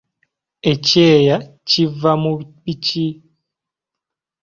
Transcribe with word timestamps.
Ekyeya 0.71 1.35
kivaamu 1.69 2.31
biki? 2.63 3.05